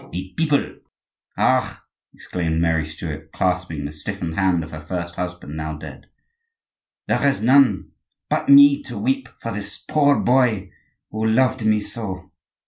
"The 0.11 0.33
people!" 0.35 0.77
"Ah!" 1.37 1.83
exclaimed 2.11 2.59
Mary 2.59 2.85
Stuart, 2.85 3.31
clasping 3.31 3.85
the 3.85 3.93
stiffened 3.93 4.33
hand 4.33 4.63
of 4.63 4.71
her 4.71 4.81
first 4.81 5.15
husband, 5.15 5.55
now 5.55 5.77
dead, 5.77 6.07
"there 7.07 7.23
is 7.23 7.39
none 7.39 7.91
but 8.27 8.49
me 8.49 8.81
to 8.81 8.97
weep 8.97 9.29
for 9.39 9.51
this 9.51 9.77
poor 9.77 10.19
boy 10.19 10.71
who 11.11 11.23
loved 11.27 11.63
me 11.63 11.81
so!" 11.81 12.31